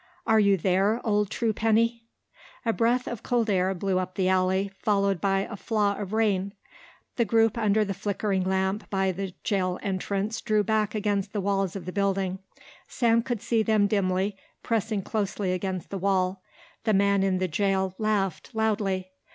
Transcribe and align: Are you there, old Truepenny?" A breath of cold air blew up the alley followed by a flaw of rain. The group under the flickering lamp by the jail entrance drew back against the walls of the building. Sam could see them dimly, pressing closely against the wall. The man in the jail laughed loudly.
Are 0.25 0.39
you 0.39 0.57
there, 0.57 0.99
old 1.05 1.29
Truepenny?" 1.29 2.05
A 2.65 2.73
breath 2.73 3.07
of 3.07 3.21
cold 3.21 3.51
air 3.51 3.75
blew 3.75 3.99
up 3.99 4.15
the 4.15 4.27
alley 4.29 4.71
followed 4.79 5.21
by 5.21 5.41
a 5.41 5.55
flaw 5.55 5.93
of 5.95 6.11
rain. 6.11 6.53
The 7.17 7.23
group 7.25 7.55
under 7.55 7.85
the 7.85 7.93
flickering 7.93 8.43
lamp 8.43 8.89
by 8.89 9.11
the 9.11 9.35
jail 9.43 9.77
entrance 9.83 10.41
drew 10.41 10.63
back 10.63 10.95
against 10.95 11.33
the 11.33 11.39
walls 11.41 11.75
of 11.75 11.85
the 11.85 11.91
building. 11.91 12.39
Sam 12.87 13.21
could 13.21 13.43
see 13.43 13.61
them 13.61 13.85
dimly, 13.85 14.35
pressing 14.63 15.03
closely 15.03 15.53
against 15.53 15.91
the 15.91 15.99
wall. 15.99 16.41
The 16.83 16.95
man 16.95 17.21
in 17.21 17.37
the 17.37 17.47
jail 17.47 17.93
laughed 17.99 18.55
loudly. 18.55 19.11